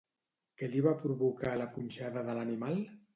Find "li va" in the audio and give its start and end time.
0.71-0.93